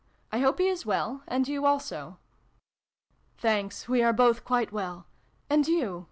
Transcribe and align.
I 0.31 0.39
hope 0.39 0.57
he 0.57 0.67
is 0.67 0.83
well, 0.83 1.21
and 1.27 1.47
you 1.47 1.63
also?"" 1.67 2.17
Thanks, 3.37 3.87
we 3.87 4.01
are 4.01 4.11
both 4.13 4.43
quite 4.43 4.71
well. 4.71 5.05
And 5.47 5.67
you 5.67 5.99